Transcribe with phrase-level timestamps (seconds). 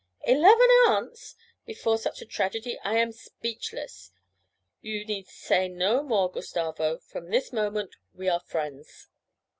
[0.25, 1.35] 'Eleven aunts!
[1.63, 4.09] Before such a tragedy I am speechless;
[4.81, 9.09] you need say no more, Gustavo, from this moment we are friends.'